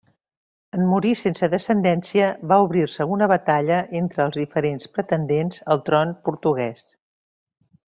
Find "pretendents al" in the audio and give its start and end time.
4.97-5.85